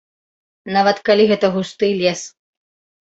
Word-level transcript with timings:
Нават 0.77 0.97
калі 1.09 1.23
гэта 1.33 1.47
густы 1.59 1.93
лес. 2.03 2.21